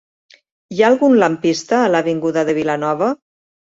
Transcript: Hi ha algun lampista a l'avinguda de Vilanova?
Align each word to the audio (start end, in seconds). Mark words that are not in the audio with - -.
Hi 0.75 0.81
ha 0.81 0.87
algun 0.93 1.19
lampista 1.23 1.81
a 1.81 1.93
l'avinguda 1.97 2.47
de 2.49 2.57
Vilanova? 2.63 3.15